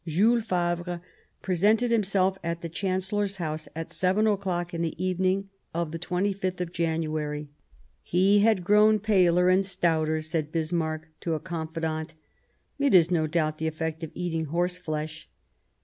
[0.07, 0.99] Jules Favre
[1.43, 6.59] presented himself at the Chancellor's house at seven o'clock in the evening of the 25th
[6.59, 7.49] of January."
[8.01, 13.03] He has grown paler and The armistice stouter," said Bismarck to a confidant; ol January
[13.27, 15.29] "^^^^^^ doubt the effect of eating horse flesh."